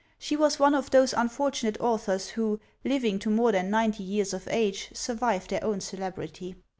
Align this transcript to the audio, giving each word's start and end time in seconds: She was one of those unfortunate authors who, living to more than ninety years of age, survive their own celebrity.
She 0.17 0.35
was 0.35 0.57
one 0.57 0.73
of 0.73 0.89
those 0.89 1.13
unfortunate 1.13 1.79
authors 1.79 2.29
who, 2.29 2.59
living 2.83 3.19
to 3.19 3.29
more 3.29 3.51
than 3.51 3.69
ninety 3.69 4.01
years 4.03 4.33
of 4.33 4.47
age, 4.49 4.89
survive 4.93 5.47
their 5.47 5.63
own 5.63 5.79
celebrity. 5.79 6.55